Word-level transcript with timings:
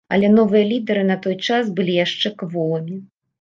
Але 0.15 0.29
новыя 0.37 0.63
лідэры 0.71 1.03
на 1.11 1.17
той 1.25 1.35
час 1.49 1.69
былі 1.81 1.93
яшчэ 2.05 2.33
кволымі. 2.41 2.99